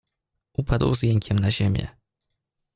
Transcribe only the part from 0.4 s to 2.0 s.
"Upadł z jękiem na ziemię."